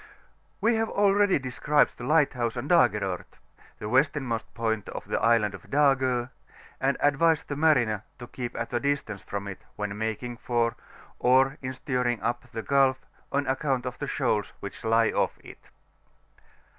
[0.61, 3.37] We have already described the lighthouse on Dagerort,
[3.77, 6.31] the westernmost point of the Island of Dago,
[6.79, 10.75] and advised the mariner to keep at a distance from it, when nriftVing for,
[11.19, 15.69] or in steering up the Gulf, on accoimt of the shoals which lie off it.